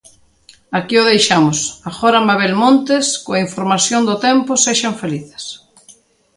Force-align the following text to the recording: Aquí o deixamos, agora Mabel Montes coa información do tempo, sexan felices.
Aquí 0.77 0.95
o 1.01 1.07
deixamos, 1.11 1.57
agora 1.89 2.25
Mabel 2.29 2.53
Montes 2.63 3.07
coa 3.23 3.43
información 3.47 4.01
do 4.09 4.15
tempo, 4.27 4.51
sexan 4.65 4.93
felices. 5.01 5.43